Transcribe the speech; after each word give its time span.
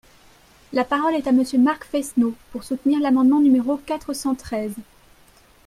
La 0.73 0.83
parole 0.83 1.13
est 1.13 1.27
à 1.27 1.31
Monsieur 1.31 1.59
Marc 1.59 1.83
Fesneau, 1.85 2.33
pour 2.51 2.63
soutenir 2.63 2.99
l’amendement 2.99 3.39
numéro 3.39 3.77
quatre 3.77 4.13
cent 4.13 4.33
treize. 4.33 4.73